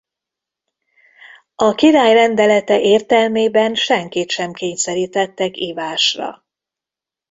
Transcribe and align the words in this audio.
A 1.55 1.75
király 1.75 2.13
rendelete 2.13 2.79
értelmében 2.81 3.73
senkit 3.73 4.29
sem 4.29 4.53
kényszerítettek 4.53 5.57
ivásra. 5.57 6.45